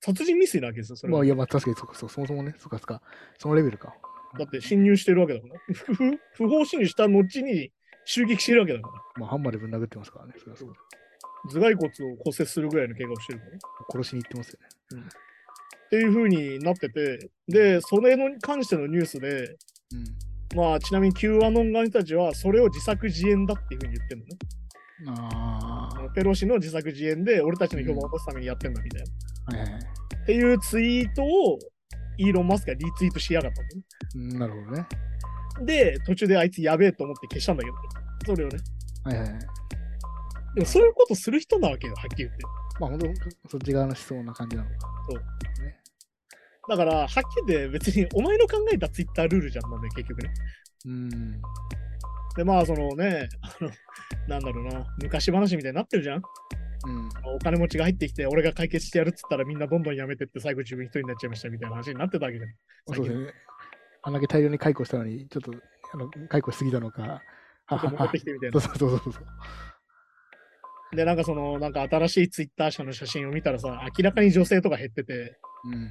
[0.00, 1.18] 殺人未遂なわけですよ、それは。
[1.18, 3.02] まあいや、まあ確かにそうそう、そもそもね、そっかそっか、
[3.38, 3.94] そのレベルか。
[4.38, 5.54] だって侵入してるわけだから。
[5.74, 5.94] 不
[6.34, 7.72] 不法侵入した後に
[8.04, 8.94] 襲撃してるわけだから。
[9.20, 10.34] まあハンマーでぶん殴ってますからね。
[10.38, 10.74] そそう
[11.48, 13.58] 頭蓋骨を骨折するぐらいの怪我をしてるからね。
[13.90, 14.58] 殺しに行ってますよ
[14.98, 15.04] ね。
[15.86, 19.56] っていう風になってて、で、それに関してのニュースで、
[20.54, 24.38] まあ、ちなみに Q アノン側の人たちは、それを自作自演だっていう風に言ってるのね。
[25.06, 25.14] うん。
[25.18, 29.10] あペロシの自作自演で、俺たちの評判を落とすためにやってんだみたいな。
[29.46, 29.58] あ。
[29.58, 29.82] はいはいはい。
[30.22, 31.58] っていうツイートを、
[32.20, 33.82] イーロン・マスクがリツイートしやがったのね。
[34.14, 34.86] うんなるほどね。
[35.64, 37.76] で、途中であいつやべえと思って消したんだけど、
[38.26, 38.58] それをね。
[39.04, 39.40] はいはいはい。
[40.54, 42.44] でもそういうことする人なわけよ、はっきり言って。
[42.78, 43.06] まあ本当、
[43.48, 44.76] そっち側の思想な感じなのか。
[46.68, 50.30] だから、はっきり言って別にお前の考えたツイッタールールじゃんなんだよ、結局ね。
[50.86, 51.10] うん。
[52.36, 53.70] で、まあ、そのね、あの、
[54.28, 56.22] なんだろうな、昔話みたいになってるじゃん。
[56.86, 57.34] うん。
[57.34, 62.50] お金持ちが入ってきて、俺が解決してやるっつったらみんなどんどん辞めてって、最後自分一人になっちゃいましたみたいな話になってたわけじゃん。
[62.94, 63.32] そうですね。
[64.02, 65.52] あんだけ大量に解雇したのに、ちょっと、
[65.92, 67.22] あの、解雇しすぎたのか。
[67.70, 68.78] 戻ってきてみたいなそう。
[68.78, 70.96] そうそうそう。
[70.96, 75.90] で、なんかその、なんか新しいツイッター社の写真を見たらさ、明らかに女性とか減ってて、うん。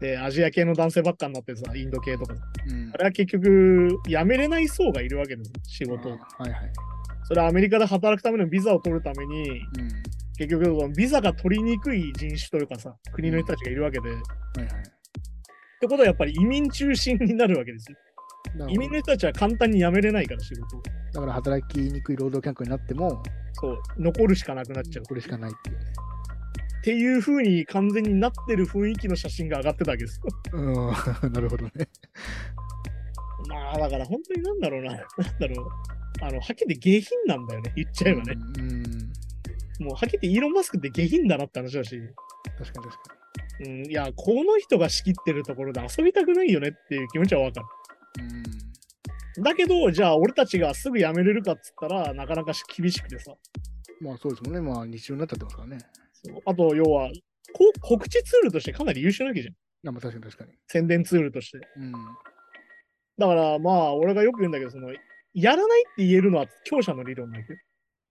[0.00, 2.42] で、アジア系の男性ばっかになってさ、インド系とかさ。
[2.66, 2.96] うんあ。
[2.98, 6.12] れは結局、辞めれない層がいるわけです、仕事を。
[6.12, 6.52] はいはい。
[7.26, 9.58] それはアメリカで働くためのビザを取るために、うん。
[10.38, 14.68] 結局、そのビザが取りにくい人種というかさ、国の人たちがいるわけで、っはいはい。
[15.80, 17.98] てことはやっぱり移民中心になるわけですよ。
[18.68, 20.82] 移民の人たちは簡単に辞めれないから、仕事を。
[21.12, 23.22] だから働きにくい労働環境になっても、
[23.54, 25.04] そう、残るしかなくなっちゃう。
[25.04, 25.84] これしかないっていうね。
[26.78, 30.24] っていう風に完全になってる雰囲気の写真が上がってたわけですよ。
[30.52, 31.72] うん、 なるほどね。
[33.48, 35.68] まあ、だから本当になんだろうな、なんだろう。
[36.22, 38.34] あの、はっきり言って下品なんだよね、言っちゃえばね。
[38.58, 38.93] うん。
[39.80, 42.00] もうはっきり言ってイーロン・マスクって下品だなって話だし、
[42.58, 43.24] 確かに確か
[43.60, 47.60] うん、いや、この人が仕切ってるところで遊びたくないよねっていう気持ちはわか
[48.18, 48.24] る。
[48.24, 48.34] に。
[49.36, 49.42] うん。
[49.42, 53.32] だけど、じゃあ俺たちがすぐ辞めれるかっつったら、なかなか厳しくてさ。
[54.00, 54.60] まあそうですもんね。
[54.60, 55.78] まあ日常になっちゃってますからね。
[56.12, 57.10] そうあと、要は、
[57.52, 59.54] こ告知ツールとしてかなり優秀なわけじゃん。
[59.88, 60.52] あまあ確かに確かに。
[60.66, 61.58] 宣伝ツールとして。
[61.76, 61.92] うん。
[63.18, 64.92] だから、まあ、俺がよく言うんだけど、その、
[65.34, 67.58] やらないって言えるのは強者の理論だけど。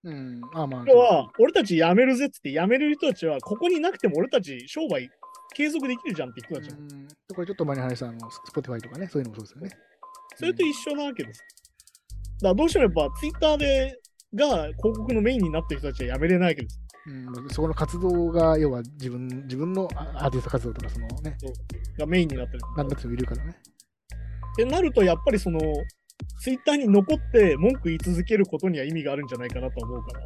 [0.03, 0.41] うん。
[0.53, 0.85] あまあ。
[0.87, 5.09] 要は、俺たち辞めるぜって辞めれる人たちは、ここになくても俺たち商売
[5.55, 6.77] 継続できるじゃんって人たちは。
[6.77, 7.07] うん。
[7.33, 8.19] これちょっと前に話したあの、
[8.53, 9.83] Spotify とかね、そういうのもそうですよね。
[10.35, 11.41] それと一緒なわけです。
[12.41, 13.99] だからどうしてもやっぱツイッターで
[14.35, 16.79] が広告のメインになってる人たちはやめれないわけです。
[17.05, 21.37] うん、そこの活動が、要は自分自分のあアーティスト活動とか、そのね、
[21.97, 22.59] がメインになってる。
[22.77, 23.51] なんだってもいるからね。
[23.51, 25.59] ってなると、やっぱりその、
[26.39, 30.21] ツイッターに残って文句言い続けることには意味があるんじゃないかなと思うから、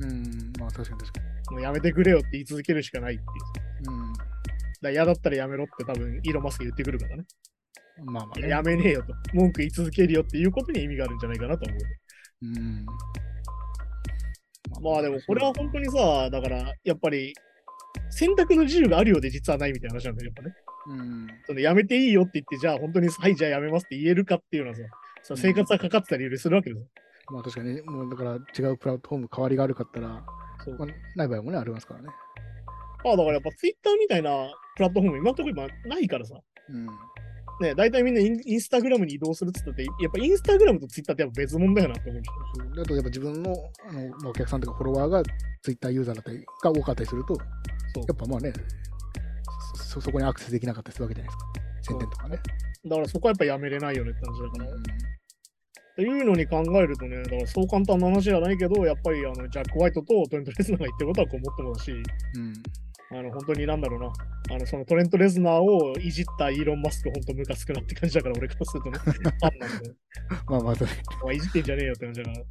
[0.00, 3.90] うん、まあ確かに確かもうやめてくれよって言い続けるしかないっていう。
[3.90, 4.12] に。
[4.12, 4.28] だか
[4.82, 7.24] ら嫌だったらやめろって多分、イーロン・マスク言ってくるからね。
[8.00, 8.12] うん。
[8.12, 8.48] まあまあね。
[8.48, 9.14] やめねえよと。
[9.32, 11.80] 文句言い続けるよっていうことに意味があるんじゃないかなと思う。
[12.42, 12.86] うん。
[14.82, 17.32] まあでも、これは本当にさ、だから、やっぱり、
[18.10, 20.54] 選択の自由があるようで実はないみたいな話なんだよ、やっぱね。
[20.88, 21.26] うん。
[21.46, 24.82] そのやめていいよって言って、じゃあ本当に、はい、じゃあやめますって言えるかっていうのはさ、
[25.22, 26.86] その生活がかかってたりするわけですよ。
[27.30, 30.24] まあ確かにね、もうだから違うプラットフォーム代わりがあるかったら、
[30.64, 32.08] そうまあ、ない場合もね、ありますからね。
[33.04, 34.30] ああ、だからやっぱツイッターみたいな
[34.76, 36.34] プラットフォーム今のところ今ないからさ。
[36.70, 36.86] うん。
[37.60, 42.30] ね、大体みんなインインスタグラムに移動するっつったって、やっぱインスタグラムとツイッターってやっぱ別物だよなって思うし。
[42.54, 43.52] そうであとやっぱ自分の
[43.88, 45.22] あの、まあ、お客さんとかフォロワーが
[45.62, 47.42] Twitter ユーザーだったりが多かったりすると、そ
[48.00, 48.52] うやっぱまあね、
[49.74, 51.48] そそこにアクセスできなかったりするわけじゃないですか。
[51.82, 52.38] 宣伝とかね。
[52.84, 54.70] だからそこはやっぱやめれないよねって話だから。
[54.70, 54.82] うん
[55.98, 63.18] っていうのに考えるとね、だからそう簡単な話じゃないけど、やっぱりあのジャック・ホワイトとトレント・レスナーが言ってることはこう思ってもだし、うん。
[63.18, 64.12] あの本当になんだろうな、
[64.54, 69.94] あのそのトレント・レスナーをいじったイーロン・マスク、本当ムカつくなって感じだから、俺からするとね、 ファンなんで、
[70.46, 70.90] まあまあ、それ
[71.24, 72.44] お前いじってんじゃねえよって感じだから。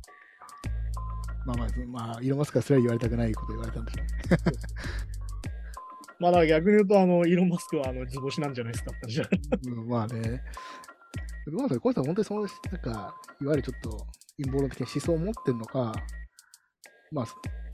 [1.45, 4.57] まあまあ、そまあ、イーロンマスクはそれは言われたくないこと言われたんでしょうね。
[6.19, 8.91] まあだから逆に言うと、あのイーロン・マスクはあの図星なんじゃないですか
[9.67, 10.41] うん、まあね。
[11.45, 15.93] どうなんですかこの人は本当にその、なんか、いわゆるちょっと陰謀論的な思想を持ってるのか、
[17.11, 17.25] まあ、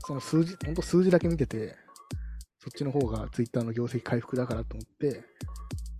[0.06, 1.74] その数字、本当数字だけ見てて、
[2.60, 5.22] そっちの方がツイッターの業績回復だからと思って、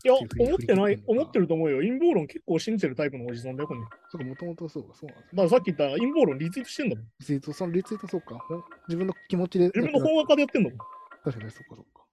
[0.05, 1.79] いや、思ってない思ってると思うよ。
[1.79, 3.91] 陰謀論結構信じてるタイプのおじさんだよ、この人。
[3.91, 5.37] だそうか、もともとそうか、そうなんですね。
[5.37, 7.05] からさっき言った陰謀論リツイートしてんだもん。
[7.19, 8.39] リツイート、そのリツイートそうか、
[8.87, 9.65] 自分の気持ちで。
[9.67, 10.79] 自分の本若でやってんだもん。
[11.25, 12.04] 確かに、そうか、そうか。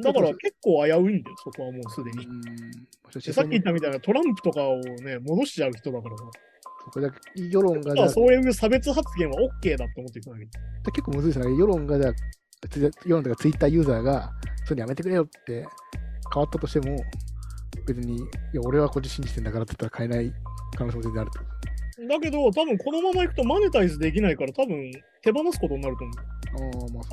[0.00, 2.26] だから結構危ういんだよ、そこはもうすでに。
[3.32, 6.24] さっき言ったみみたいなトランプとかをね、戻しちゃう人だからさ。
[6.92, 10.44] そうか、じゃあ世論がそういう差別発言は OK だと思っていくわけ。
[10.92, 11.56] 結構むずいですね。
[11.56, 12.12] 世論がじゃ
[13.06, 14.32] 世論とかツイッターユーザーが、
[14.66, 15.66] それやめてくれよって
[16.32, 16.96] 変わったとしても、
[17.86, 18.20] 別に、い
[18.52, 20.34] や、俺はこっち信じてんだからって言ったら変えない
[20.76, 21.40] 可能性も全然あると
[22.08, 24.90] だけど、多分このままいくとマネタイズできないから、多分
[25.22, 26.16] 手放すことになると思う。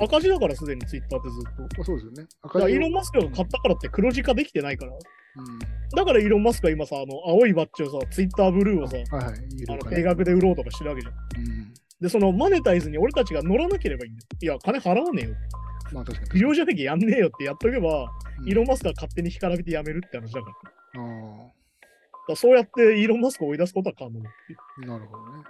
[0.00, 1.62] 赤字だからすでにツイッターってずっと。
[1.62, 2.24] だまあ、そうですよね。
[2.24, 4.92] か赤字イーロン・マスクが買ったからって黒字化できてないから。
[4.92, 4.98] うん
[5.94, 9.38] だからイーロン・マスクは今さ、あの青いバッジをさ、ツイッターブルーをさ、はいはい。
[9.56, 11.14] 有あの定額で売ろうとかしてるわけじゃん。
[11.14, 11.16] う
[11.48, 11.74] ん。
[12.00, 14.28] で、そのマネタイズに俺たちが乗らなければいいんだよ。
[14.42, 15.34] いや、金払わねえよ。
[15.92, 16.30] まあ確かに。
[16.30, 20.50] 不要じゃなきゃやんねえよってやっとけば、うんイーロン・マスクは勝手に干からびてやめるって話だか
[20.94, 21.02] ら。
[21.02, 21.50] あ
[22.28, 24.20] らそうやってイーロン・マスクを追い出すことは可能
[24.86, 25.44] なるほどね。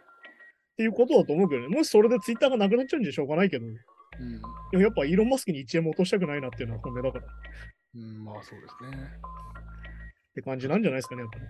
[0.83, 1.69] いうことだと思うけどね。
[1.69, 4.79] もしそれでツイッターがなくなっちゃうんじゃしょうがないけど、でうん。
[4.79, 7.25] もやっぱイーロン・マスクに1円も落としたくないなっていうのは本音だから。
[7.25, 7.29] っ
[7.95, 9.09] うん、まあそうですね。
[10.35, 11.45] て感じなんじゃないですかね、やっぱり。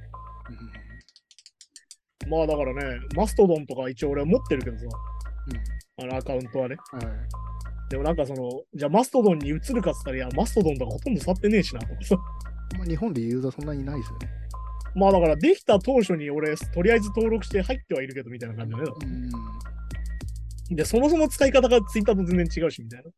[2.26, 2.30] うん。
[2.30, 4.84] まあだからね、マストドンとか一応俺は持ってるけどさ、
[5.98, 6.04] うん。
[6.04, 6.76] あのアカウントはね。
[6.92, 7.02] はい。
[7.90, 12.16] でもなんかその、じゃあマストドンに移るかっつったら、いや、マストドンとかほとんど触ってねえしなとかさ。
[12.76, 14.28] まあ日本でユーザーそんなにいないですよね。
[14.98, 18.84] まあだからできた当初に俺、とりあえず登録して入ってはいるけどみたいな感じだね。
[20.70, 20.76] うん。
[20.76, 23.10] で、そもそも使い方がツイッターと全然違うしみたいな。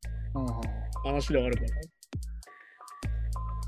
[1.03, 1.69] 話ではあるから。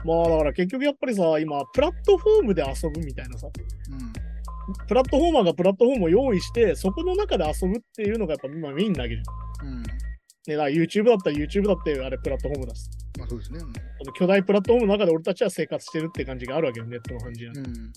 [0.05, 3.51] まあだから結局やっぱりさ、今、プラットフォームで遊ぶみたいなさ、う
[3.95, 4.87] ん。
[4.87, 9.69] プラットフォーマーがプラットフォームを用意して、そこの中で遊ぶっていうのがやっぱ今メインなわけじゃん。
[9.69, 9.83] うん。
[9.83, 13.61] ね、だ YouTube だったら YouTube だってあれプラットフォームだし、まあそうですね。
[14.03, 17.53] その巨大プラットフォームの中で俺たちは生活してるって感じがあるわけよ、ネットの感じが。
[17.53, 17.59] うん。
[17.59, 17.93] うん。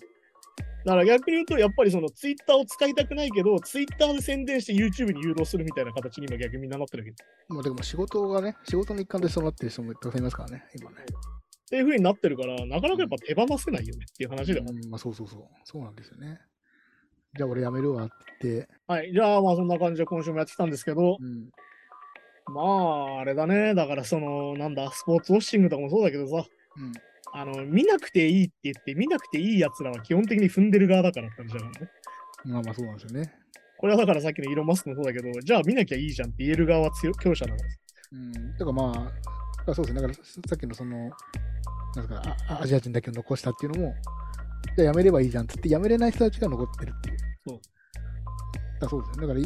[0.85, 7.11] だから逆に言うと、やっぱりその Twitter を使いたくないけど、Twitter で宣伝して YouTube に誘導するみたいな形に今逆にみんななってるわけ。
[7.11, 7.15] っ
[7.49, 10.97] まあでも仕事がね、仕事の一環でそうなってる人もたくさんいますからね、今ね。
[11.69, 14.79] ていう風になってるから、なかなかやっぱ手放せないよねっていう話ではある。
[14.83, 15.41] うん、まあそうそうそう。
[15.63, 16.39] そうなんですよね。
[17.35, 18.13] じゃあ俺辞めるわって
[18.43, 19.11] 言って、はい。
[19.11, 21.49] じゃあまあそんな感じで今週もやってきたんですけど、うん。
[22.47, 23.73] まああれだね。
[23.73, 26.45] だからその、なんだ、スポーツウォッシングとかもそうだけどさ、
[26.77, 26.93] うん。
[27.33, 31.91] あの、見なくていいって言って、見なくていい奴らは基本的に踏んでる側だからって話だからね。
[32.45, 33.33] まあまあそうなんですよね。
[33.77, 37.69] これはだからさっきのイーロン・マスクもそうだけど、じゃあ見なきゃいいじゃんって言える側は強強者だから。
[38.13, 38.31] うん。
[38.53, 39.11] だからま
[39.67, 40.01] あ、そうですね。
[40.01, 41.09] だからさっきのその、
[41.95, 43.95] なんか、あアジア人だけを残したっていうのも、
[44.77, 47.17] じゃあ辞めればいいじゃんっつって辞めれない人たちが残ってるっていう。
[47.47, 47.59] そう。
[48.79, 49.27] だそうですね。
[49.27, 49.43] だからい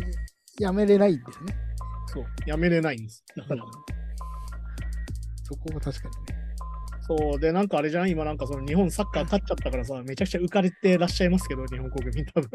[0.57, 1.55] 辞めれないんですね。
[2.13, 2.25] そう。
[2.45, 3.23] やめれないんです。
[3.35, 3.63] だから。
[5.43, 6.39] そこが確かにね。
[7.01, 7.39] そう。
[7.39, 8.09] で、なんかあれじゃん？
[8.09, 12.49] 今なんかその日本サッカー勝っちゃったからさ、めちゃくちゃ浮かれてらっしゃいますけど、日本国民多分。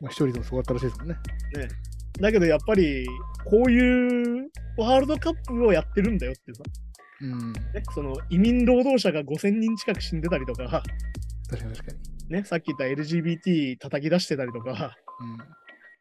[0.00, 1.14] まあ一人でもすごかったらしいですもんね。
[1.56, 1.68] ね。
[2.20, 3.06] だけどやっぱり、
[3.44, 6.62] こういうワールドカップをやってるんだよってさ、
[7.22, 7.52] うん。
[7.52, 7.60] ね、
[7.94, 10.82] その移民労働者が5000人近く死んでたりとか、
[11.48, 11.92] 確かに確か
[12.28, 12.34] に。
[12.34, 15.38] ね、さっき言った LGBT 叩き出してたりとか、うん。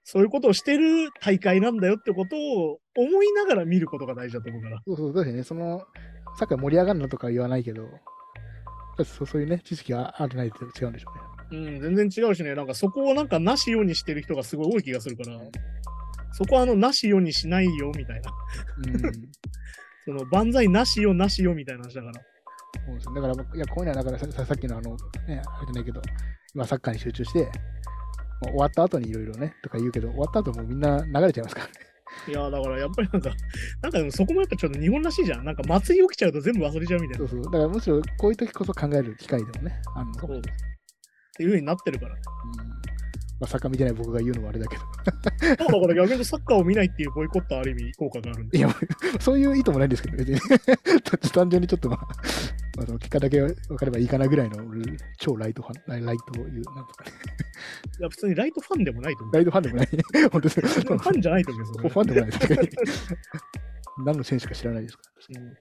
[0.08, 4.82] そういうことをしてる大会なんだよってことを思いながら見ることが大事だと思うから。
[4.86, 5.82] そうそう、確かにね、その、
[6.38, 7.90] サッカー盛り上がるのとかは言わないけど、
[9.04, 11.12] そうそういうね、知識があるないと違うんでしょ
[11.52, 11.66] うね。
[11.66, 15.40] うん、全然違うしね、なんかそこをなんかなしようにしてる人がすごい多い気がするから、
[16.34, 18.32] そこはあの、なしようにしないよみたいな。
[18.88, 19.02] うん。
[20.06, 22.14] その、万歳なしよなしよみたいな話だから。
[22.86, 23.16] そうですね。
[23.16, 24.96] だから、いや、こういうのは、だからさささっきのあの、
[25.28, 26.02] ね、あれじゃないけど、
[26.54, 27.50] 今サッカーに集中して、
[28.46, 31.74] 終わった後にいろいろね、とか言うけど、終わった後もうみんな流れちゃいますからね。
[32.28, 33.30] いや、だからやっぱりなんか、
[33.82, 35.46] なんかでもそこもやっぱちょっと日本らしいじゃん。
[35.46, 37.28] なんか祭り起きちゃうと全部忘れちゃうみたいな。
[37.28, 37.52] そうそう。
[37.52, 40.14] だからむしろこういう時こそ考える機会でもね、あるの。
[40.20, 40.42] そうっ
[41.38, 42.16] ていう風になってるから。
[43.40, 44.84] まあ、サッカー見てない僕が言うのもあれだけど。
[45.56, 48.58] だから逆にサッカーを見ないっていうボイコットはある意味効果があるんで。
[48.58, 48.70] いや、
[49.20, 50.40] そういう意図もないんですけど、別に。
[51.34, 52.00] 単純にちょっとまあ、
[52.78, 54.58] まあ、その結果だけ分かればいいかなぐらいの
[55.18, 57.12] 超ライトファン、ライトいう、なんとかね。
[58.00, 59.36] いや、普通にライトファンでもないと思う。
[59.36, 59.88] ライトファンでもない。
[60.32, 60.62] 本当です。
[60.62, 63.16] ファンじゃないと思うんですよ、ファンでもないです。
[64.06, 65.54] 何の選手か知らないですから、うん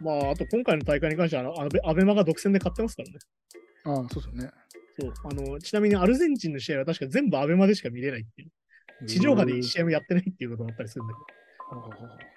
[0.00, 3.18] まあ、あと今回の大会に関しては、アベアベマが独占で買ってますからね。
[3.84, 4.50] ああ、そうですよね。
[5.02, 8.50] そうあのちなみにアルゼンチンの試合は確か全部アベマでしか見れないっていう。
[9.06, 11.20] 地上波で1試合もやってないっていうことだったりするんだけ
[11.74, 12.32] ど。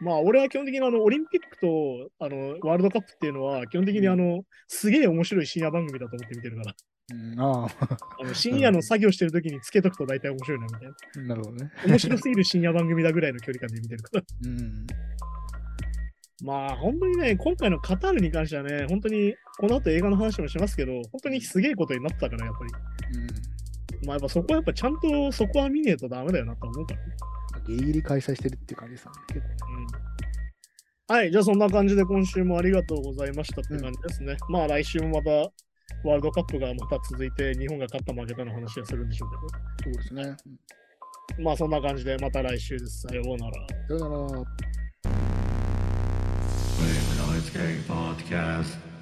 [0.00, 6.74] まあ、俺は基本的にあのオリンピックとあのワールドカップっていうのは、基本的にあの、すげえ面白い深夜番組だと思って見てるから。
[7.12, 7.68] うん、あ
[8.18, 10.82] あの深夜の作業してるときにつけとくと大体面白いなみたい
[11.22, 11.28] な。
[11.28, 11.70] なるほどね。
[11.86, 14.22] 面白すぎる深夜番組だぐらいの距離感で見てるから。
[14.44, 14.86] うん。
[16.42, 23.18] まあ、本当にね、今回のカタールに関してはね、本当に、この後映画の話もしますけど、本当にすげえことになったから、やっぱり。
[24.00, 27.14] うん、まあ、やっぱそこはやっぱちゃんとそこは見ねえとダメだよなと思うからね。
[27.68, 29.46] ギリギリ開催してるっていう感じですね、結構
[31.10, 31.16] うん。
[31.16, 34.36] はい、じゃあそんな感じで今週もありがとうございましたって感じですね。
[34.48, 39.30] うん、まあ来週もまたワールドカップがまた続いて日本が勝った負けたの話はするんでしょう
[39.84, 39.94] けど。
[39.94, 40.36] そうですね。
[41.38, 43.02] まあそんな感じでまた来週です。
[43.02, 43.52] さようなら。
[43.88, 44.44] さようなら。
[46.78, 48.93] Wave Noise Gang Podcast.